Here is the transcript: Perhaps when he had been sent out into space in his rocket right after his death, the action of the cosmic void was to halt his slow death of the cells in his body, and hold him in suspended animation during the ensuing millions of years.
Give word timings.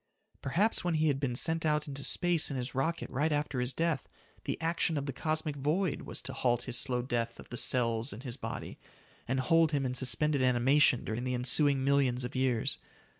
Perhaps 0.41 0.83
when 0.83 0.95
he 0.95 1.09
had 1.09 1.19
been 1.19 1.35
sent 1.35 1.63
out 1.63 1.87
into 1.87 2.03
space 2.03 2.49
in 2.49 2.57
his 2.57 2.73
rocket 2.73 3.07
right 3.11 3.31
after 3.31 3.59
his 3.59 3.71
death, 3.71 4.09
the 4.45 4.59
action 4.59 4.97
of 4.97 5.05
the 5.05 5.13
cosmic 5.13 5.55
void 5.55 6.01
was 6.01 6.23
to 6.23 6.33
halt 6.33 6.63
his 6.63 6.75
slow 6.79 7.03
death 7.03 7.39
of 7.39 7.49
the 7.49 7.55
cells 7.57 8.11
in 8.11 8.21
his 8.21 8.35
body, 8.35 8.79
and 9.27 9.39
hold 9.41 9.73
him 9.73 9.85
in 9.85 9.93
suspended 9.93 10.41
animation 10.41 11.03
during 11.05 11.23
the 11.23 11.35
ensuing 11.35 11.83
millions 11.83 12.23
of 12.23 12.35
years. 12.35 12.79